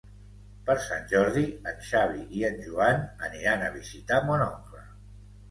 Per 0.69 0.75
Sant 0.85 1.03
Jordi 1.11 1.43
en 1.73 1.83
Xavi 1.89 2.23
i 2.39 2.41
en 2.49 2.57
Joan 2.65 3.05
aniran 3.29 3.67
a 3.67 3.71
visitar 3.77 4.21
mon 4.33 4.47
oncle. 4.49 4.85